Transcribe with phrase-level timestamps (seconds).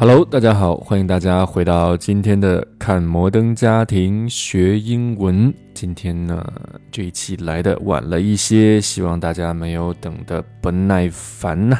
[0.00, 5.52] Hello，大家好，欢迎大家回到今天的看摩登家庭学英文。
[5.74, 6.42] 今天呢，
[6.90, 11.78] 这一期来的晚了一些，希望大家没有等的不耐烦呐。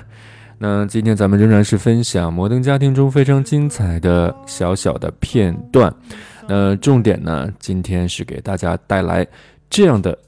[0.59, 5.91] 那今天咱们仍然是分享摩登家庭中非常精彩的小小的片段。
[6.47, 9.27] 那重点呢，今天是给大家带来
[9.71, 10.19] 这样的。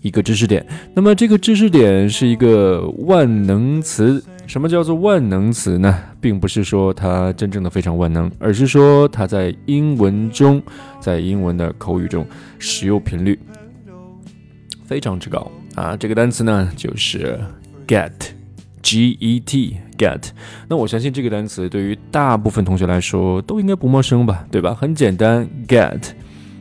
[0.00, 0.64] 一个知识点，
[0.94, 4.22] 那么这个知识点是一个万能词。
[4.48, 5.94] 什么叫做万能词呢？
[6.22, 10.60] 并不是说它真正的非常万能，而是说它在英文中，
[10.98, 12.26] 在英文的口语中
[12.58, 13.38] 使用频率
[14.86, 15.94] 非常之高啊。
[15.94, 17.38] 这个单词呢就是
[17.86, 20.30] get，G E T get。
[20.66, 24.72] 那我相信这个单词对于大部分同学来说都应该不陌生吧，对吧？
[24.74, 26.00] 很简单，get。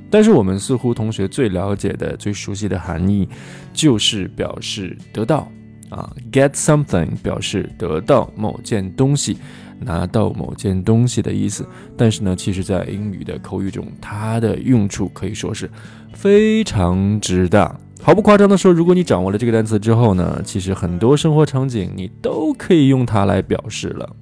[0.10, 3.30] 但是我们似乎同学最了解的、最熟悉的含义，
[3.72, 5.50] 就是表示得到
[5.90, 9.38] 啊，get something 表示得到某件东西，
[9.80, 11.66] 拿到某件东西的意思。
[11.96, 15.70] 但是呢，其实，在英语的口语中，它的用处可以说是
[16.14, 17.76] 非常之大。
[18.02, 24.16] 毫不夸张的说，如果你掌握了这个单词之后呢，其实很多生活场景你都可以用它来表示了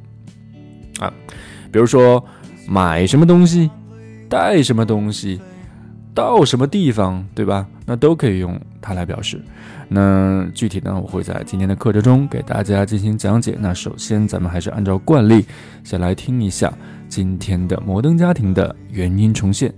[1.00, 1.14] 啊，
[1.72, 2.24] 比如说
[2.68, 3.70] 买什么东西，
[4.30, 5.40] 带什么东西。
[6.14, 7.68] 到什么地方，对吧？
[7.86, 9.42] 那都可以用它来表示。
[9.88, 13.56] 那具体呢，我会在今天的课程中给大家进行讲解。
[13.60, 15.46] 那首先，咱们还是按照惯例，
[15.84, 16.74] 先来听一下
[17.08, 19.72] 今天的摩登家庭的原音重现。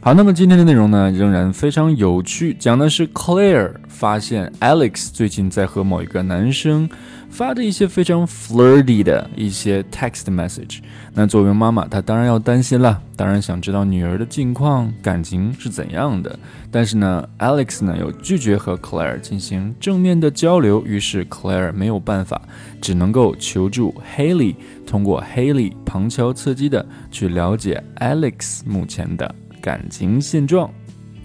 [0.00, 6.88] 好，那么今天的内容呢，仍然非常有趣，讲的是 Claire 发现 Alex 最近在和某一个男生。
[7.30, 10.80] 发着一些非常 flirty 的一些 text message，
[11.14, 16.38] 那作为妈妈，她当然要担心了，当然想知道女儿的近况、感情是怎样的。
[16.70, 22.42] 但是呢，Alex 呢又拒绝和 Claire 进行正面的交流，于是 Claire 没有办法，
[22.80, 24.56] 只能够求助 Haley，
[24.86, 30.70] 通过 Haley 旁敲侧击的去了解 Alex 目前的感情现状。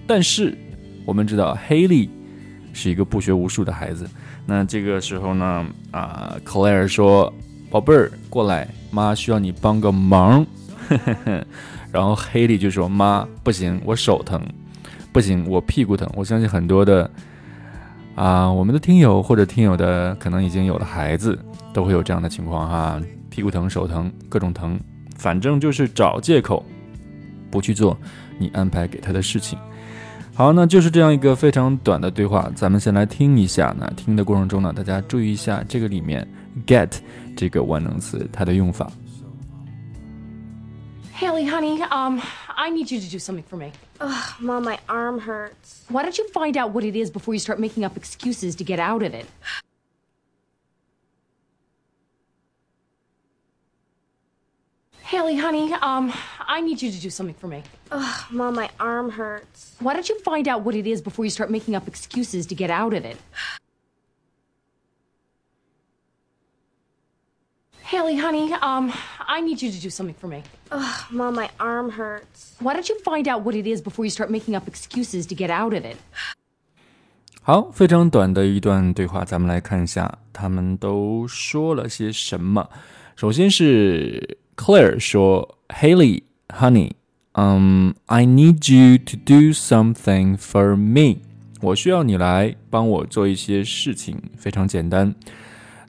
[0.07, 0.55] 但是
[1.03, 2.09] 我们知道 Haley
[2.71, 4.07] 是一个不学无术的孩子。
[4.45, 7.33] 那这个时候呢，啊，Claire 说
[7.71, 10.45] ：“宝贝儿，过来，妈需要你帮个忙。
[11.91, 14.39] ”然后 Haley 就说：“妈，不行，我手疼，
[15.11, 17.09] 不行，我屁股疼。”我相信很多的
[18.13, 21.37] 啊，我们的听友或者听友的可能已经有了孩子，
[21.73, 24.79] 都会有这样的情况哈，屁股疼、手疼，各种疼，
[25.17, 26.63] 反正就是找借口
[27.49, 27.97] 不去做
[28.37, 29.57] 你安排给他的事情。
[30.37, 33.73] 好，那就是这样一个非常短的对话，咱们先来听一下。
[33.79, 36.27] 那听的过程中呢，大家注意一下这个里面
[36.67, 36.91] get
[37.37, 38.91] 这个万能词它的用法。
[41.17, 42.19] Haley, honey, um,
[42.53, 43.71] I need you to do something for me.
[44.01, 45.85] Ugh, Mom, my arm hurts.
[45.87, 48.65] Why don't you find out what it is before you start making up excuses to
[48.65, 49.25] get out of it?
[55.04, 56.12] Haley, honey, um,
[56.46, 57.62] I need you to do something for me.
[57.90, 59.74] Ugh, Mom, my arm hurts.
[59.80, 62.54] Why don't you find out what it is before you start making up excuses to
[62.54, 63.16] get out of it?
[67.82, 68.92] Haley, honey, um,
[69.26, 70.44] I need you to do something for me.
[70.70, 72.54] Ugh, Mom, my arm hurts.
[72.60, 75.34] Why don't you find out what it is before you start making up excuses to
[75.34, 75.96] get out of it?
[77.42, 82.70] 好，非常短的一段对话，咱们来看一下他们都说了些什么。
[83.16, 86.91] 首先是 Claire 说：“Haley, honey,
[87.33, 91.21] um, I need you to do something for me。
[91.61, 95.13] 我需要你来帮我做一些事情，非常简单。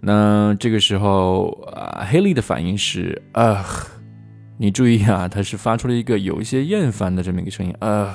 [0.00, 3.64] 那这个时候啊，Haley 的反应是啊，
[4.58, 8.14] 你注意啊，他是发出了一个有一些厌烦的这么一个声音啊。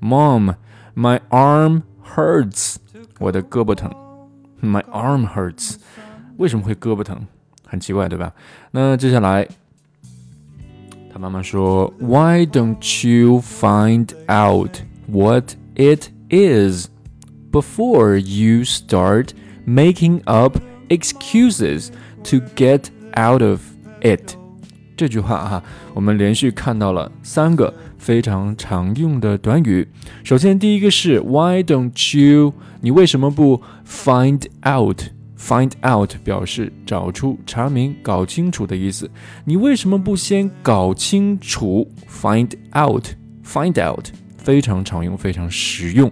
[0.00, 0.54] Mom,
[0.96, 1.82] my arm
[2.14, 2.76] hurts，
[3.18, 3.90] 我的胳膊疼。
[4.62, 5.76] My arm hurts，
[6.38, 7.26] 为什么会胳膊疼？
[7.66, 8.32] 很奇怪，对吧？
[8.70, 9.46] 那接下来。”
[11.21, 16.87] 他妈妈说：“Why don't you find out what it is
[17.51, 19.29] before you start
[19.65, 20.57] making up
[20.89, 21.89] excuses
[22.23, 23.61] to get out of
[24.01, 24.35] it？”
[24.95, 25.63] 这句话哈，
[25.93, 29.87] 我们连续看到了三个非常常用的短语。
[30.23, 34.41] 首先，第一个是 “Why don't you？” 你为什么不 find
[35.42, 39.10] Find out 表示找出、查明、搞清楚的意思。
[39.44, 44.06] 你为什么不先搞清楚？Find out，find out
[44.38, 46.08] 非常常用，非常实用，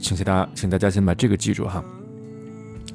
[0.00, 1.84] 请大家，请大家先把这个记住哈。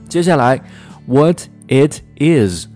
[0.08, 0.58] 接下来
[1.06, 2.68] ，What it is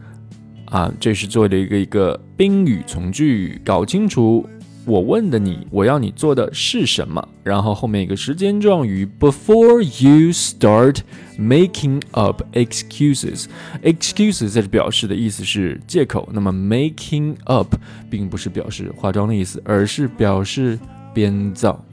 [0.65, 4.45] 啊，这是做的一个一个宾语从句，搞清楚
[4.83, 7.25] 我问的你，我要你做的是什么？
[7.43, 11.01] 然后后面一个时间状语，before you start
[11.37, 13.45] making up excuses。
[13.83, 17.75] excuses 在这表示的意思是借口，那么 making up
[18.09, 20.79] 并不是表示化妆的意思，而是表示
[21.13, 21.85] 编造，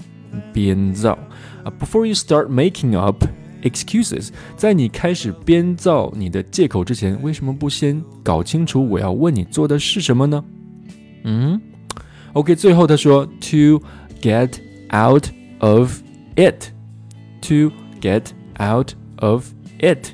[0.53, 1.13] 编造
[1.65, 1.73] 啊。
[1.79, 3.23] Before you start making up
[3.63, 10.43] excuses，在你开始编造你的借口之前，为什么不先搞清楚我要问你做的是什么呢？
[11.25, 11.61] 嗯。
[12.35, 13.83] OK，最后他说 to
[14.21, 14.59] get
[14.93, 15.27] out
[15.59, 16.01] of
[16.37, 18.25] it，to get
[18.61, 20.09] out of it。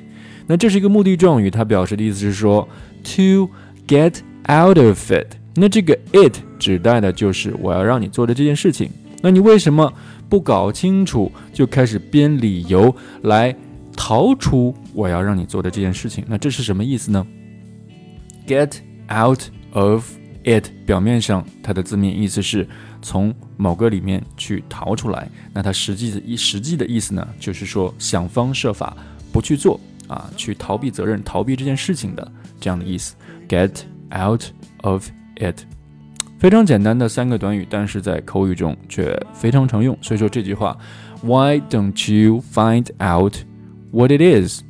[0.47, 2.67] 那这是一个目的状语，它表示的意思是说
[3.03, 3.49] to
[3.87, 5.35] get out of it。
[5.55, 8.89] 那这个 it 指代的就是我要让你做的这件事情。
[9.21, 9.91] 那你为什么
[10.29, 13.55] 不搞清楚就开始编理由来
[13.95, 16.23] 逃出我要让你做的这件事情？
[16.27, 17.25] 那这是什么意思呢
[18.45, 18.73] ？Get
[19.09, 20.05] out of
[20.45, 22.67] It 表面上它的字面意思是
[23.01, 28.95] 从某个里面去逃出来，那它实际的意实际的意思呢，就是说想方设法
[29.31, 33.15] 不去做啊，去逃避责任、逃避这件事情的这样的意思。
[33.49, 33.71] Get
[34.15, 34.43] out
[34.83, 35.63] of it，
[36.37, 39.97] 非常简单的三个短语，但是在口语中却非常常用。
[39.99, 40.77] 所以说这句话
[41.23, 43.37] ，Why don't you find out
[43.91, 44.61] what it is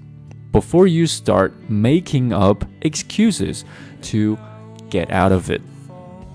[0.54, 3.64] before you start making up excuses
[4.10, 4.38] to
[4.90, 5.62] Get out of it，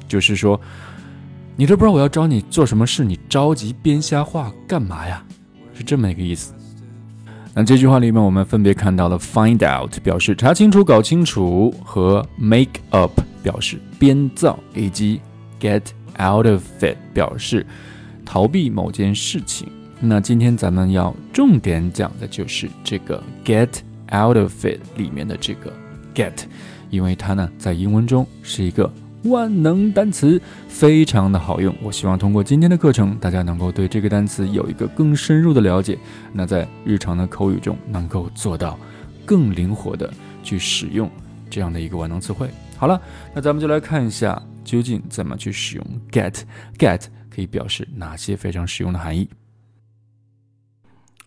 [0.08, 0.60] 就是说，
[1.56, 5.24] 你都不知道我要找你做什么事，你着急编瞎话干嘛呀？
[5.72, 6.52] 是这么一个意思。
[7.54, 15.20] 那这句话里面，我们分别看到了 find out 表示查清楚、搞清楚，和 make up 表示编造，以及
[15.58, 15.82] get
[16.18, 17.66] out of it 表示
[18.24, 19.68] 逃避某件事情。
[20.00, 23.68] 那今天咱们要重点讲的就是这个 get
[24.12, 25.72] out of it 里面的这个
[26.14, 26.44] get。
[26.90, 28.92] 因为它呢，在英文中是一个
[29.24, 31.74] 万能单词，非常的好用。
[31.82, 35.98] 我希望通过今天的课程，大家能够对这个单词有一个更深入的了解。
[36.32, 38.78] 那在日常的口语中，能够做到
[39.24, 41.10] 更灵活的去使用
[41.48, 42.50] 这样的一个万能词汇。
[42.76, 43.00] 好了，
[43.34, 46.42] 那咱们就来看一下，究竟怎么去使用 get
[46.78, 49.28] get 可以表示哪些非常实用的含义。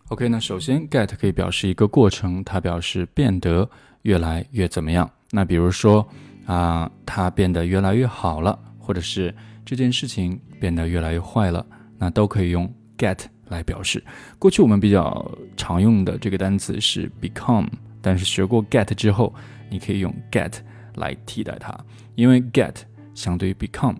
[0.08, 3.70] OK，那首先 get 可以表示一个过程，它表示变得
[4.02, 5.08] 越来越怎么样。
[5.34, 6.06] 那比如说
[6.46, 9.34] 啊，它变得越来越好了，或者是
[9.64, 11.66] 这件事情变得越来越坏了，
[11.98, 14.00] 那都可以用 get 来表示。
[14.38, 17.66] 过去我们比较常用的这个单词是 become，
[18.00, 19.34] 但是学过 get 之后，
[19.68, 20.52] 你可以用 get
[20.94, 21.76] 来替代它，
[22.14, 22.76] 因为 get
[23.12, 23.96] 相对于 become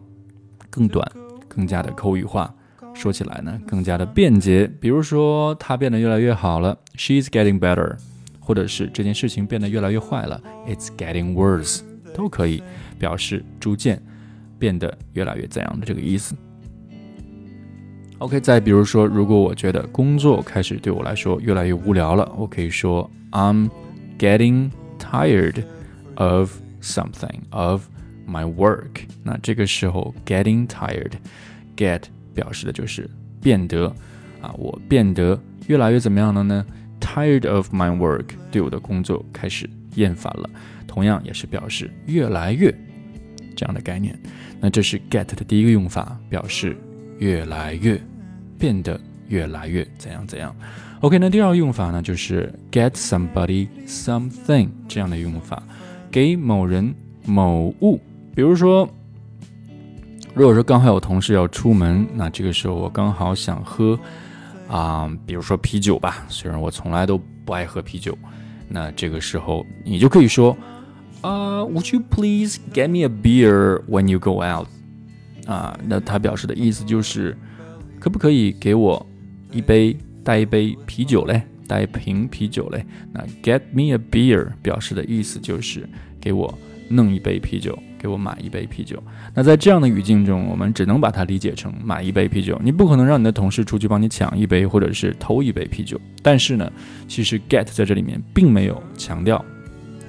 [0.70, 1.04] 更短，
[1.48, 2.54] 更加的口语化，
[2.94, 4.70] 说起来呢更加的便捷。
[4.80, 7.96] 比如说，它变得越来越好了，She's getting better。
[8.44, 11.80] 或者是这件事情变得越来越坏了，It's getting worse，
[12.14, 12.62] 都可以
[12.98, 14.00] 表示逐渐
[14.58, 16.36] 变得越来越怎样的这个意思。
[18.18, 23.70] OK，再比如说，如果我觉得工作开始对我来说越来越无聊了，我可以说 I'm
[24.18, 25.64] getting tired
[26.14, 27.86] of something of
[28.28, 29.02] my work。
[29.22, 32.02] 那这个时候 getting tired，get
[32.34, 33.10] 表示的就是
[33.42, 33.86] 变得
[34.40, 36.64] 啊，我变得越来越怎么样了呢
[37.04, 40.48] ？Tired of my work，对我的工作开始厌烦了，
[40.86, 42.74] 同样也是表示越来越
[43.54, 44.18] 这样的概念。
[44.58, 46.74] 那这是 get 的第一个用法，表示
[47.18, 48.00] 越来越
[48.58, 48.98] 变得
[49.28, 50.56] 越来越怎样怎样。
[51.00, 55.62] OK，那第二个用法呢，就是 get somebody something 这样的用法，
[56.10, 56.94] 给某人
[57.26, 58.00] 某物。
[58.34, 58.88] 比如说，
[60.32, 63.96] 如果说刚好有同事要出门，那这个时候我刚好想喝。
[64.74, 68.18] 啊，比如说啤酒吧，虽然我从来都不爱喝啤酒，
[68.68, 70.56] 那这个时候你就可以说，
[71.20, 74.66] 啊，Would you please get me a beer when you go out？
[75.46, 77.38] 啊，那它表示的意思就是，
[78.00, 79.06] 可不可以给我
[79.52, 82.84] 一杯带一杯啤酒嘞，带一瓶啤酒嘞？
[83.12, 85.88] 那 get me a beer 表示的意思就是
[86.20, 86.52] 给我
[86.88, 87.78] 弄一杯啤酒。
[88.04, 89.02] 给我买一杯啤酒。
[89.32, 92.60] 那在这样的语境中，我们只能把它理解成买一杯啤酒。
[92.62, 95.98] 你不可能让你的同事出去帮你抢一杯，或者是偷一杯啤酒。
[96.22, 96.70] 但是呢，
[97.08, 99.42] 其实 get 在这里面并没有强调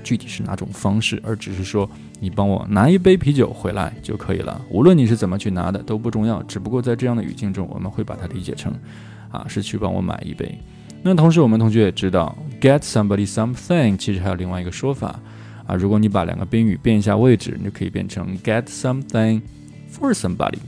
[0.03, 4.59] 具体是哪种方式，而只是说你帮我拿一杯啤酒回来就可以了。
[4.69, 6.43] 无论你是怎么去拿的都不重要。
[6.43, 8.73] 只不过在这样的语境中，我们会把它理解成
[9.31, 10.59] 啊是去帮我买一杯。
[11.01, 15.17] 那同时，我们同学也知道 get somebody something 其实还有另外一个说法。
[15.65, 19.41] 啊，如果你把两个宾语变一下位置，你就可以变成 get something
[19.91, 20.59] for somebody，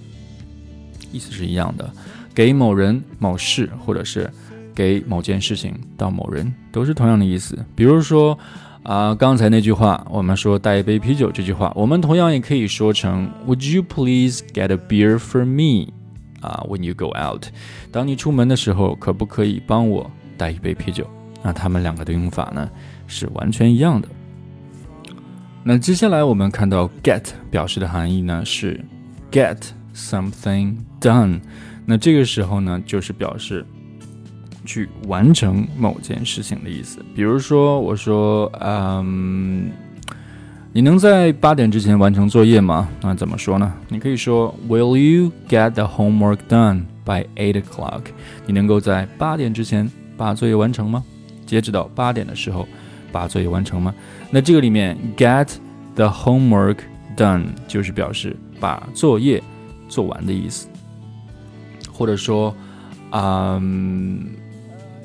[1.12, 1.92] 意思是一样的，
[2.34, 4.30] 给某人某事，或者是
[4.74, 7.58] 给某件事情到某人，都是同样的意思。
[7.75, 8.38] 比如说
[8.84, 15.92] 啊，刚才那句话，我们说带一杯啤酒这句话，我们同样也可以说成 Would you please get a beer for me？
[16.39, 17.46] 啊，When you go out，
[17.92, 21.06] 当你出门的时候，可不可以帮我带一杯啤酒？
[21.44, 22.70] 那他们两个的用法呢
[23.08, 24.08] 是完全一样的。
[25.64, 28.80] 那接下来我们看到 get 表示的含义呢是
[29.32, 29.58] get
[29.96, 31.40] something done，
[31.86, 33.66] 那这个时候呢就是表示。
[34.66, 37.00] 去完成某件事情的意思。
[37.16, 39.72] 比如说，我说，嗯，
[40.74, 42.90] 你能在八点之前完成作业吗？
[43.02, 43.74] 那怎么说呢？
[43.88, 48.02] 你可以说，Will you get the homework done by eight o'clock？
[48.46, 51.02] 你能够在八点之前把作业完成吗？
[51.46, 52.68] 截止到八点的时候，
[53.12, 53.94] 把作业完成吗？
[54.30, 55.50] 那这个里面，get
[55.96, 56.80] the homework
[57.16, 59.42] done 就是表示把作业
[59.88, 60.68] 做完的意思，
[61.92, 62.56] 或者说，
[63.12, 64.36] 嗯。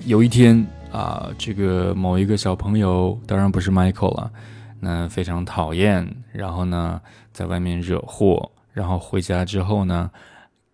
[0.04, 4.32] 有一天啊，这个某一个小朋友，当然不是 Michael 了，
[4.80, 7.00] 那非常讨厌，然后呢，
[7.32, 10.10] 在外面惹祸，然后回家之后呢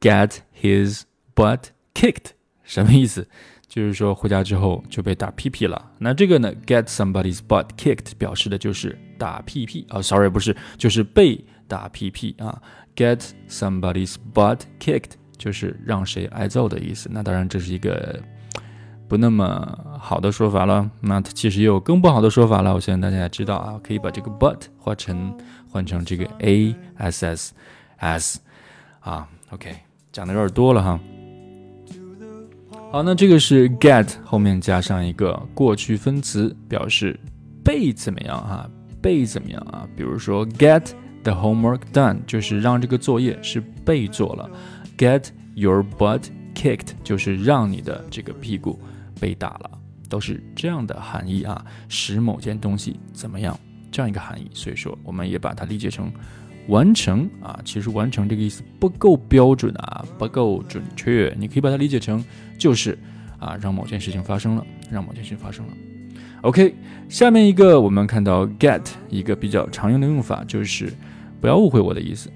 [0.01, 1.03] ，get his
[1.37, 2.31] butt kicked，
[2.65, 3.29] 什么意思？
[3.69, 5.91] 就是说回家之后就被打屁屁了。
[5.99, 12.61] 那这个呢，get somebody's butt kicked 表示的就是打屁屁啊，sorry 不是，就是被打屁屁啊
[12.97, 17.09] ，get somebody's butt kicked 就是让谁挨揍的意思。
[17.13, 18.19] 那当然这是一个。
[19.09, 22.75] 不那么好的说法了，那它其实也有更不好的说法了。
[22.75, 25.35] 我相信大家也知道啊，可以把这个 but 换成
[25.67, 27.55] 换成这个 a s s
[27.97, 28.39] s
[29.01, 29.75] 啊，OK，
[30.13, 31.01] 讲的有点多了哈。
[32.91, 37.21] 好，那这个是 get 后面加上一个过去分词，表示
[37.63, 38.69] 被怎么样哈，
[39.03, 39.87] 被怎么样啊？
[39.95, 40.93] 比如说 get
[41.23, 44.51] the homework done，就是让这个作业是被做了
[44.97, 46.23] ；get your butt
[46.55, 48.79] kicked，就是让你的这个屁股。
[49.21, 49.71] 被打了，
[50.09, 53.59] 都是这样的含义啊，使某件东西怎么样
[53.91, 54.49] 这样一个含义。
[54.55, 56.09] 所以说，我们也把它理解成
[56.69, 57.59] 完成啊。
[57.65, 61.35] 其实完成这个意思不够标准啊，不够准确。
[61.39, 62.25] 你可以把它理解成
[62.57, 62.97] 就是
[63.39, 65.73] 啊，让某件事情发生了，让某件事情发生了。
[66.43, 66.73] OK，
[67.09, 70.93] 下面一个我们看到 get 一个比较常用的用法就是
[71.41, 72.31] 不要误会我的意思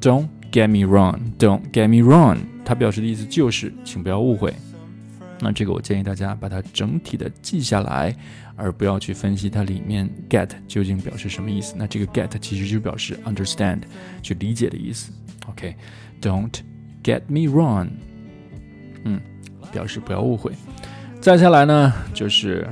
[0.00, 4.54] ，Don't get me wrong，Don't get me wrong，它表示的意思就是请不要误会。
[5.42, 8.14] 那这个我建议大家把它整体的记下来，
[8.54, 11.74] 而不要去分析它里面 get 究竟表示什么意思。
[11.76, 13.80] 那这个 get 其实就表示 understand，
[14.22, 15.12] 去理解的意思。
[15.48, 16.60] OK，don't
[17.02, 17.88] get me wrong，
[19.04, 19.20] 嗯，
[19.72, 20.52] 表示不要误会。
[21.20, 22.64] 再下来呢，就是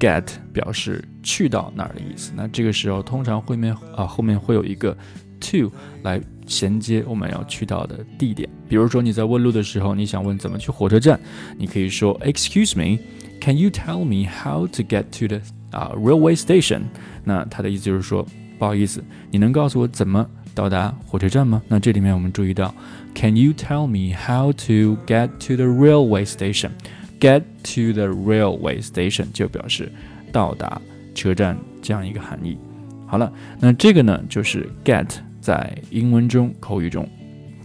[0.00, 2.32] get 表示去到哪儿的意思。
[2.34, 4.96] 那这个时候通常后面啊后面会有一个
[5.40, 5.70] to
[6.02, 6.18] 来。
[6.46, 11.18] 衔接我们要去到的地点，比如说你在问路的时候，你想问怎么去火车站，
[11.56, 12.98] 你可以说 Excuse me,
[13.40, 16.82] can you tell me how to get to the 啊 railway station？
[17.24, 18.26] 那它的意思就是说，
[18.58, 21.62] 不好意思，你能告诉我怎么到达火车站吗？
[21.66, 22.74] 那这里面我们注意到
[23.14, 29.90] ，Can you tell me how to get to the railway station？Get to the railway station 就表示
[30.30, 30.80] 到达
[31.14, 32.58] 车站这样一个含义。
[33.06, 35.06] 好了，那这个呢就是 get。
[35.44, 37.06] 在英文中、口语中，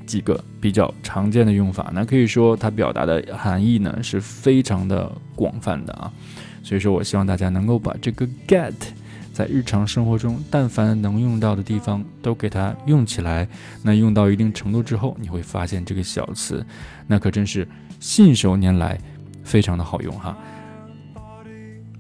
[0.06, 6.12] 几个比较常见的用法，那可以说它表达的含义呢是非常的广泛的啊。
[6.62, 8.74] 所以说我希望大家能够把这个 get
[9.32, 13.48] 在日常生活中，但凡能用到的地方都给它用起来。
[13.82, 16.66] 那用到一定程度之后，你会发现这个小词，
[17.08, 17.66] 那可真是
[18.02, 19.00] 信手拈来，
[19.42, 20.38] 非常的好用哈。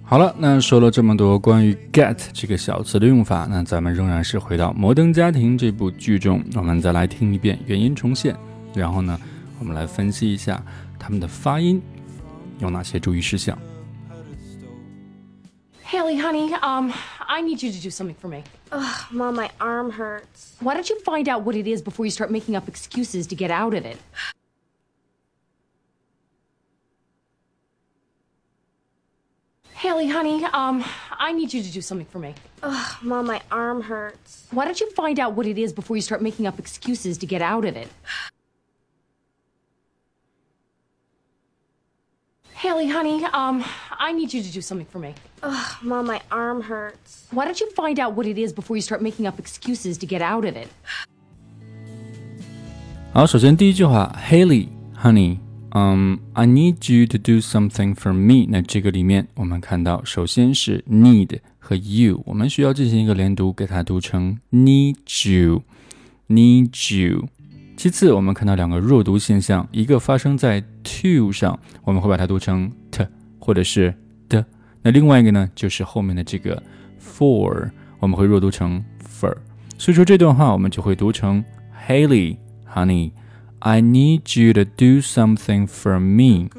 [0.09, 8.35] 好了，那说了这么多关于 get 这个小词的用法，那咱们仍然是回到《摩登家庭》这部剧中，我们再来听一遍原音重现，
[8.73, 9.21] 然后呢，
[9.59, 10.63] 我们来分析一下
[10.97, 11.79] 他们的发音
[12.57, 13.55] 有哪些注意事项。
[15.85, 16.91] Haley, honey, um,
[17.27, 18.41] I need you to do something for me.
[18.71, 20.55] Ugh, Mom, my arm hurts.
[20.59, 23.35] Why don't you find out what it is before you start making up excuses to
[23.35, 23.97] get out of it?
[29.78, 30.82] Haley, honey, um,
[31.18, 32.34] I need you to do something for me.
[32.62, 34.46] Ugh, Mom, my arm hurts.
[34.50, 37.26] Why don't you find out what it is before you start making up excuses to
[37.26, 37.88] get out of it?
[42.54, 43.62] Haley, honey, um,
[43.98, 45.14] I need you to do something for me.
[45.42, 47.26] Ugh, Mom, my arm hurts.
[47.30, 50.06] Why don't you find out what it is before you start making up excuses to
[50.06, 50.68] get out of it?
[53.12, 55.38] 好，首先第一句话，Haley, honey,
[55.71, 58.47] 嗯，I need you to do something for me。
[58.49, 64.95] 那这个里面我们看到，首先是 need 和 you，我们需要进行一个连读，给它读成 need
[65.29, 67.27] you，need you。
[67.77, 73.07] 其次，我们看到两个弱读现象，一个发生在 to 上，我们会把它读成 t
[73.37, 73.93] 或者是
[74.27, 74.43] 的。
[74.81, 76.61] 那另外一个呢，就是后面的这个
[76.99, 79.33] for，我们会弱读成 fur。
[79.77, 81.43] 所以说这段话我们就会读成
[81.87, 82.37] Haley
[82.73, 83.11] honey。
[83.60, 86.50] I need you to do something for me.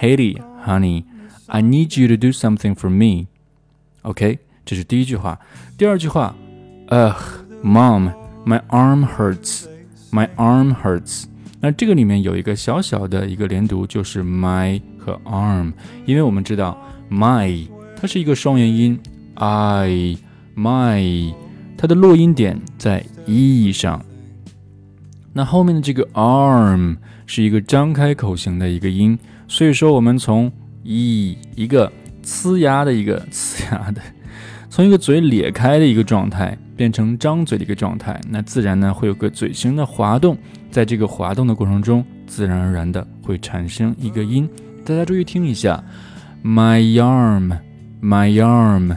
[0.00, 1.04] Haley, honey,
[1.46, 3.28] I need you to do something for me.
[4.02, 5.38] OK，这是第一句话。
[5.78, 6.34] 第二句话，
[6.88, 7.14] Ugh,
[7.62, 8.12] Mom,
[8.44, 9.66] my arm hurts.
[10.12, 11.24] My arm hurts.
[11.60, 15.72] 那这个里面有一个小小的一个连读，就是 my 和 arm，
[16.04, 16.76] 因为我们知道
[17.10, 17.66] my
[17.96, 18.98] 它是一个双元音，
[19.34, 20.16] I
[20.56, 21.34] my
[21.76, 24.04] 它的落音点在 e 上。
[25.37, 30.49] 那后面的这个 arm 是一个张开口型的一个音，所以说我们从
[30.83, 31.91] e 一个
[32.23, 34.01] 呲牙的一个呲牙的，
[34.71, 40.37] 从一个嘴咧开的一个状态变成张嘴的一个状态，那自然呢会有个嘴型的滑动，
[40.71, 44.49] 在这个滑动的过程中，自然而然的会产生一个音。
[44.85, 45.83] 大家注意听一下
[46.45, 48.95] ，my arm，my arm，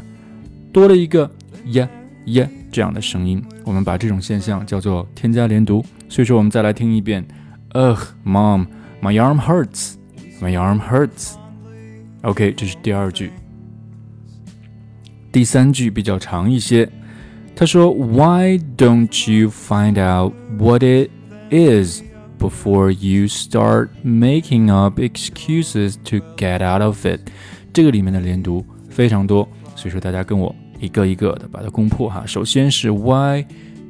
[0.73, 1.29] 多了一个
[1.73, 1.89] 呀
[2.27, 5.85] 呀这样的声音，我们把这种现象叫做添加连读。
[6.10, 7.26] 所以说，我们再来听一遍。
[7.74, 8.68] Ugh, mom,
[9.02, 9.96] my arm hurts.
[10.42, 11.36] My arm hurts.
[12.22, 13.32] OK，这是第二句。
[15.32, 16.90] 第三句比较长一些。
[17.56, 21.10] 他说：“Why don't you find out what it
[21.52, 22.02] is
[22.40, 27.20] before you start making up excuses to get out of it？”
[27.72, 32.24] 这个里面的连读非常多，所以说大家跟我一个一个的把它攻破哈。
[32.26, 33.46] 首先是 Why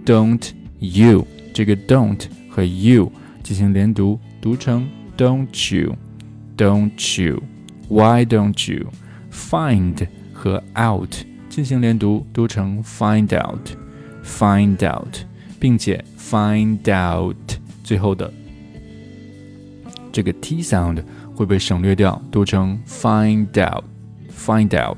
[0.05, 1.25] don't you？
[1.57, 3.11] 这个 don't 和 you
[3.43, 8.87] 进行连读，读成 don't you，don't you，Why don't you
[9.31, 11.15] find 和 out
[11.49, 15.17] 进行连读，读成 find out，find out，
[15.59, 17.35] 并且 find out
[17.83, 18.33] 最后的
[20.11, 21.03] 这个 t sound
[21.35, 24.97] 会被省略掉，读成 find out，find out。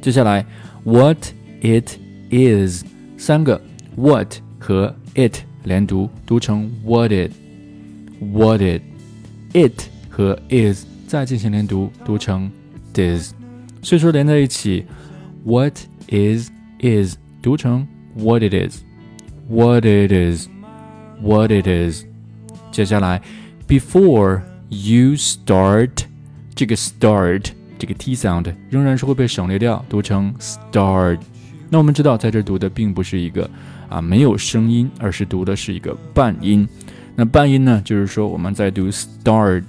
[0.00, 0.44] 接下来
[0.84, 1.18] what
[1.60, 1.98] it
[2.30, 2.84] is
[3.16, 3.60] 三个
[3.96, 5.42] what 和 it。
[5.64, 12.50] 连读读成 what it，what it，it 和 is 再进行连读读成
[12.94, 13.32] is，
[13.82, 14.84] 所以说连在一起，
[15.44, 15.76] what
[16.08, 22.04] is is 读成 what it is，what it is，what it is。
[22.70, 23.20] 接下来，
[23.66, 25.90] before you start，
[26.54, 27.46] 这个 start
[27.78, 31.18] 这个 t sound 仍然是会被省略掉，读成 start。
[31.68, 33.48] 那我们知道，在这读的并不是一个。
[33.89, 36.67] 啊，没有声音，而是读的是一个半音。
[37.15, 39.63] 那半音呢，就是说我们在读 start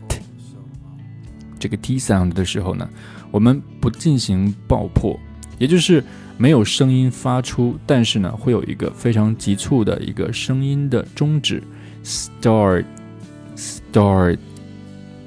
[1.59, 2.89] 这个 t sound 的时候呢，
[3.31, 5.17] 我们不进行爆破，
[5.59, 6.03] 也就是
[6.37, 11.63] 没有声音发出，但是呢，会有一个非常急促的一个声音的终止。
[12.05, 14.39] start，start，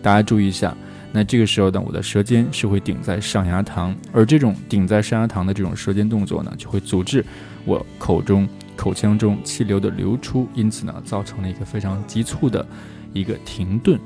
[0.02, 0.76] 大家注意一下。
[1.12, 7.26] 那这个时候呢，我的舌尖是会顶在上牙膛，而这种顶在上牙膛的这种舌尖动作呢，就会阻止
[7.66, 8.48] 我口中。
[8.80, 12.66] 口腔中气流的流出，因此呢，造成了一个非常急促的
[13.12, 14.00] 一个停顿。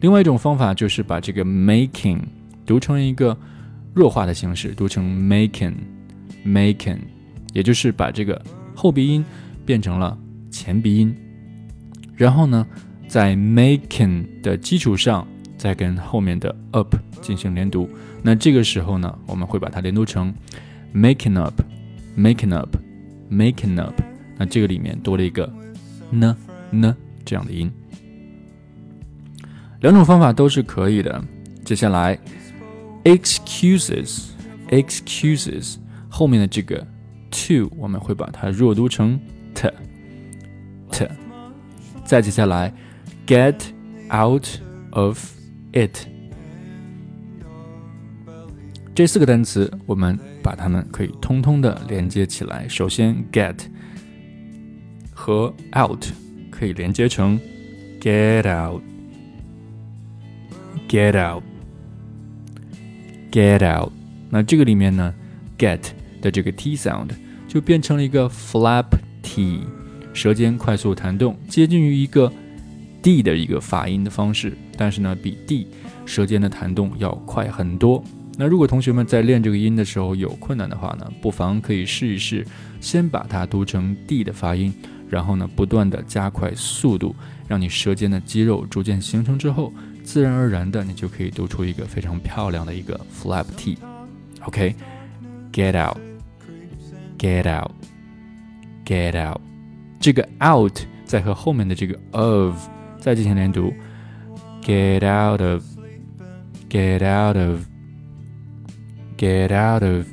[0.00, 2.20] 另外一种方法就是把这个 making
[2.64, 3.36] 读成一个
[3.94, 6.98] 弱化的形式，读成 making，making，
[7.52, 8.40] 也就是把这个
[8.76, 9.24] 后鼻音
[9.66, 10.16] 变成了
[10.52, 11.12] 前鼻音，
[12.14, 12.64] 然后呢？
[13.14, 15.24] 在 making 的基础上，
[15.56, 17.88] 再跟后面的 up 进行连读。
[18.24, 20.34] 那这个时候呢，我们会把它连读成
[20.92, 23.94] making up，making up，making up。
[24.36, 25.48] 那这个里面多了一个
[26.10, 26.36] 呢
[26.72, 27.70] 呢这样的音。
[29.80, 31.24] 两种方法都是可以的。
[31.64, 32.18] 接下来
[33.04, 35.76] ，excuses，excuses
[36.08, 36.84] 后面的这个
[37.30, 39.20] to 我们会把它弱读成
[39.54, 41.08] t，t。
[42.04, 42.74] 再接下来。
[43.26, 43.56] Get
[44.10, 44.46] out
[44.90, 45.18] of
[45.72, 46.06] it。
[48.94, 52.68] 这四个单词，我们把它们可以通通的连接起来。
[52.68, 53.56] 首先，get
[55.12, 56.06] 和 out
[56.50, 57.40] 可以连接成
[58.00, 58.78] get out，get
[63.32, 63.90] out，get out。
[64.30, 65.12] 那这个里面呢
[65.58, 65.80] ，get
[66.20, 67.10] 的这个 t sound
[67.48, 68.86] 就变成了一个 flap
[69.22, 69.62] t，
[70.12, 72.32] 舌尖快速弹动，接近于一个
[73.04, 75.66] d 的一个发音的方式，但是呢，比 d
[76.06, 78.02] 舌尖的弹动要快很多。
[78.38, 82.46] 那如果同学们在练这个音的时候有困难的话呢，不妨可以试一试，
[82.80, 84.72] 先把它读成 d 的发音，
[85.10, 87.14] 然后呢，不断的加快速度，
[87.46, 89.70] 让你舌尖的肌肉逐渐形成之后，
[90.02, 93.76] 自然而然的你就可以读出一个非常漂亮的一个 flap t。
[94.40, 99.40] OK，get out，get out，get out，
[100.00, 102.56] 这个 out 再和后面的这个 of
[103.04, 103.70] 再进行连读
[104.62, 107.60] ，get out of，get out of。
[109.18, 110.06] get out of。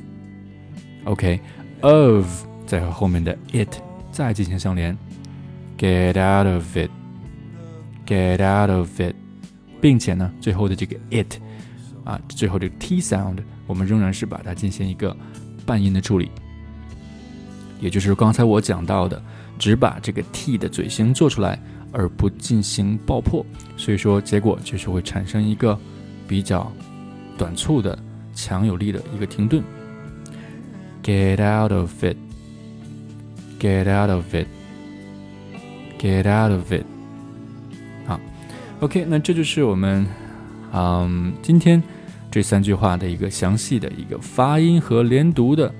[1.04, 4.94] OK，of、okay, 再和后面的 it 再进行相连
[5.78, 9.14] ，get out of it，get out of it，
[9.80, 11.38] 并且呢，最后的这个 it
[12.04, 15.16] 啊，最后这个 t sound，我们仍然是把它进行一个
[15.64, 16.30] 半音的处理，
[17.80, 19.20] 也就是刚才我讲到的，
[19.58, 21.58] 只把这个 t 的嘴型做出来，
[21.92, 23.44] 而不进行爆破，
[23.76, 25.78] 所以说结果就是会产生一个
[26.26, 26.72] 比较
[27.36, 27.98] 短促的。
[28.34, 29.62] 强有力的一个停顿。
[31.02, 32.16] Get out of it.
[33.60, 34.46] Get out of it.
[35.98, 36.86] Get out of it.
[38.06, 38.18] 好
[38.80, 40.06] ，OK，那这就是我们
[40.72, 41.82] 嗯今天
[42.30, 45.70] 这三句话的一个详细的一个发音和连读的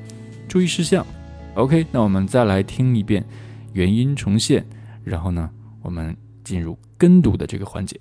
[0.46, 1.06] 注意事项。
[1.54, 3.24] OK，那我们再来听一遍
[3.72, 4.62] 原音重现，
[5.04, 5.48] 然后呢，
[5.81, 7.99] 我们进入跟读的这个环节。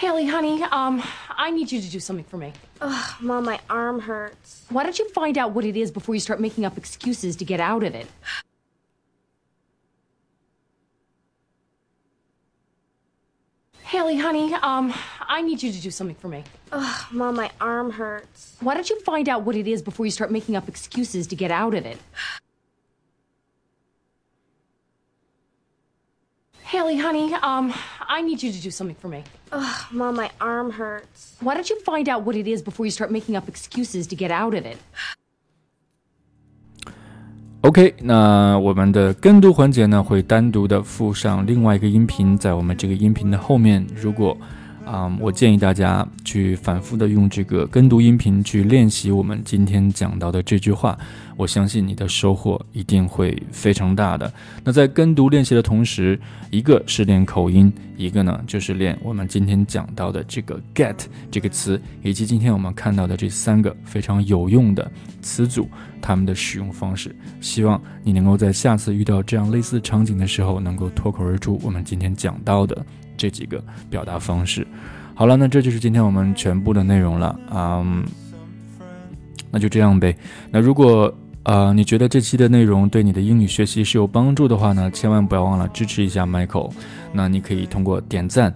[0.00, 1.02] Haley, honey, um,
[1.36, 2.52] I need you to do something for me.
[2.80, 4.64] Ugh, Mom, my arm hurts.
[4.70, 7.44] Why don't you find out what it is before you start making up excuses to
[7.44, 8.06] get out of it?
[13.82, 14.94] Haley, honey, um,
[15.26, 16.44] I need you to do something for me.
[16.70, 18.54] Ugh, Mom, my arm hurts.
[18.60, 21.34] Why don't you find out what it is before you start making up excuses to
[21.34, 21.98] get out of it?
[26.72, 27.72] Haley, honey, um,
[28.06, 29.24] I need you to do something for me.
[29.52, 31.36] Ugh, Mom, my arm hurts.
[31.40, 34.16] Why don't you find out what it is before you start making up excuses to
[34.16, 34.76] get out of it?
[37.62, 43.86] OK，那我们的跟读环节呢，会单独的附上另外一个音频，在我们这个音频的后面。
[43.96, 44.36] 如果
[44.85, 50.97] 啊，我建议大家去反复的用这个跟读音频去练习我们今天讲到的这句话，
[51.37, 54.31] 我相信你的收获一定会非常大的。
[54.63, 56.19] 那在跟读练习的同时，
[56.51, 60.97] 一个是练口音，一个呢就是练我们今天讲到的这个 get
[61.31, 64.91] 这个词，以及今天我们看到的这三个非常有用的
[65.21, 65.67] 词组，
[66.01, 67.15] 它们的使用方式。
[67.39, 72.85] 希望你能够在下次遇到这样类似场景的时候，能够脱口而出我们今天讲到的。
[73.23, 74.67] 这几个表达方式，
[75.15, 77.81] 好了，那这就是今天我们全部的内容了啊，
[79.49, 80.13] 那就这样呗。
[80.51, 86.69] 那如果呃你觉得这期的内容对你的英语学习是有帮助的话呢，千万不要忘了支持一下 Michael。
[87.13, 88.53] 那你可以通过点赞、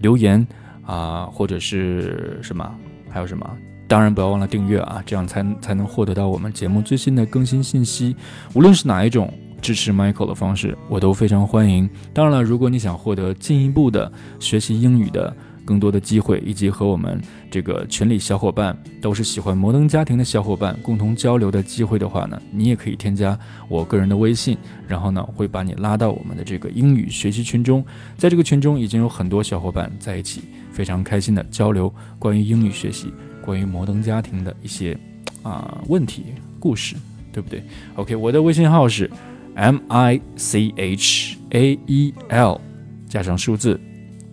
[0.00, 0.44] 留言
[0.84, 2.68] 啊，或者是什么，
[3.08, 3.48] 还有什么？
[3.86, 8.16] 当然不要忘了订阅啊，这样才才能获得到我们节目最新的更新信息。
[8.52, 9.32] 无论是哪一种。
[9.60, 11.88] 支持 Michael 的方式，我都非常欢迎。
[12.12, 27.84] 当然了，如果你想获得进一步的学习英语的更多的机会，以及和我们这个群里小伙伴都是喜欢摩登家庭的小伙伴共同交流的机会的话呢，你也可以添加我个人的微信，然后呢会把你拉到我们的这个英语学习群中。
[28.16, 30.42] 在这个群中已经有很多小伙伴在一起，
[30.72, 34.98] 非常开心的交流关于英语学习、关于摩登家庭的一些
[35.42, 36.26] 啊问题、
[36.58, 36.96] 故事，
[37.30, 37.62] 对不对
[37.96, 39.10] ？OK，我的微信号是。
[39.58, 42.60] M I C H A E L，
[43.08, 43.80] 加上数字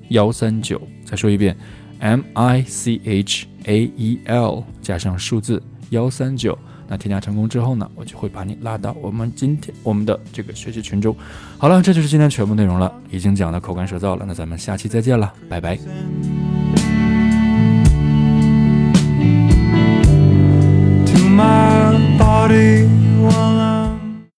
[0.10, 0.80] 幺三九。
[1.04, 1.58] 再说一遍
[1.98, 6.56] ，M I C H A E L，加上数字幺三九。
[6.88, 11.16] 那添加成功之后呢，我就会把你拉到我们今天我们的这个学习群中。
[11.58, 15.76] 好了，这就是今天全部内容了，已经讲的口干舌燥了，那咱们下期再见了，拜拜。
[21.08, 22.88] To my body,